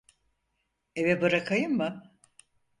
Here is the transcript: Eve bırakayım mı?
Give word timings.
Eve 0.95 1.21
bırakayım 1.21 1.73
mı? 1.77 2.11